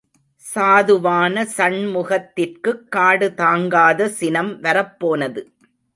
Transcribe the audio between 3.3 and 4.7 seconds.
தாங்காத சினம்